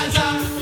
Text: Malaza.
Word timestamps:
Malaza. 0.00 0.59